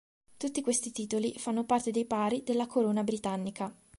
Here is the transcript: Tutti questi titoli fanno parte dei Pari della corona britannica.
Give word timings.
Tutti 0.35 0.63
questi 0.63 0.91
titoli 0.91 1.31
fanno 1.37 1.63
parte 1.63 1.91
dei 1.91 2.05
Pari 2.05 2.41
della 2.43 2.65
corona 2.65 3.03
britannica. 3.03 3.71